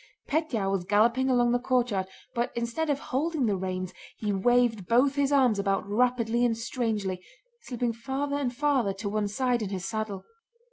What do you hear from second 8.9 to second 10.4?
to one side in his saddle.